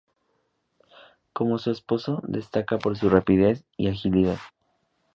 [1.31, 4.39] Como su esposo, destaca por su rapidez y agilidad.